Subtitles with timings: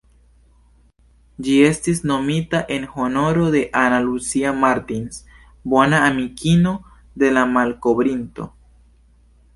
[1.47, 5.21] Ĝi estis nomita en honoro de "Ana Lucia Martins",
[5.75, 6.75] bona amikino
[7.25, 8.53] de la malkovrinto.